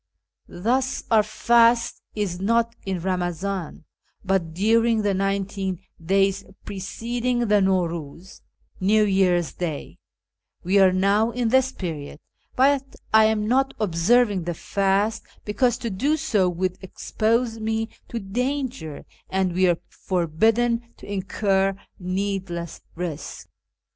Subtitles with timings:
[0.47, 3.83] Thus our fast is not in Eamazan,
[4.25, 8.41] but during the nineteen days preceding the Naxor^iiz
[8.79, 9.99] (New Year's Day);
[10.63, 12.19] we are now in this period,
[12.55, 18.17] but I am not observing the fast, because to do so would expose me to
[18.19, 23.47] danger, and we are forbidden to incur needless risk.